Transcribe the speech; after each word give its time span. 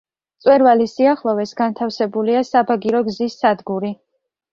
მწვერვალის 0.41 0.93
სიახლოვეს 0.99 1.51
განთავსებულია 1.59 2.41
საბაგირო 2.47 3.03
გზის 3.11 3.37
სადგური. 3.43 3.93